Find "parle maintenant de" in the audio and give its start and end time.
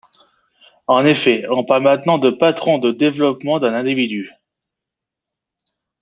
1.63-2.31